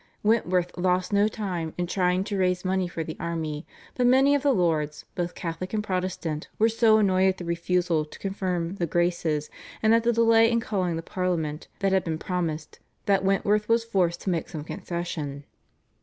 Wentworth 0.23 0.75
lost 0.79 1.13
no 1.13 1.27
time 1.27 1.75
in 1.77 1.85
trying 1.85 2.23
to 2.23 2.35
raise 2.35 2.65
money 2.65 2.87
for 2.87 3.03
the 3.03 3.15
army, 3.19 3.67
but 3.93 4.07
many 4.07 4.33
of 4.33 4.41
the 4.41 4.51
lords, 4.51 5.05
both 5.13 5.35
Catholic 5.35 5.75
and 5.75 5.83
Protestant, 5.83 6.47
were 6.57 6.69
so 6.69 6.97
annoyed 6.97 7.27
at 7.27 7.37
the 7.37 7.45
refusal 7.45 8.03
to 8.05 8.17
confirm 8.17 8.77
the 8.77 8.87
"Graces" 8.87 9.51
and 9.83 9.93
at 9.93 10.01
the 10.03 10.11
delay 10.11 10.49
in 10.49 10.59
calling 10.59 10.95
the 10.95 11.03
Parliament 11.03 11.67
that 11.81 11.91
had 11.91 12.03
been 12.03 12.17
promised, 12.17 12.79
that 13.05 13.23
Wentworth 13.23 13.69
was 13.69 13.83
forced 13.83 14.21
to 14.21 14.31
make 14.31 14.49
some 14.49 14.63
concession. 14.63 15.43